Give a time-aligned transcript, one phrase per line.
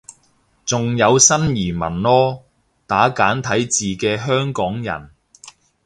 [0.65, 2.41] 仲有新移民囉，
[2.87, 5.11] 打簡體字嘅香港人